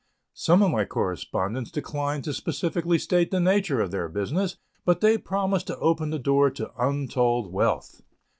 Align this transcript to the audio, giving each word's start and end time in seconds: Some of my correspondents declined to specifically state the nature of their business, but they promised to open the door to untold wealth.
Some 0.33 0.63
of 0.63 0.71
my 0.71 0.83
correspondents 0.83 1.69
declined 1.69 2.23
to 2.23 2.33
specifically 2.33 2.97
state 2.97 3.29
the 3.29 3.39
nature 3.39 3.81
of 3.81 3.91
their 3.91 4.09
business, 4.09 4.57
but 4.83 4.99
they 4.99 5.15
promised 5.15 5.67
to 5.67 5.77
open 5.77 6.09
the 6.09 6.17
door 6.17 6.49
to 6.49 6.71
untold 6.79 7.53
wealth. 7.53 8.01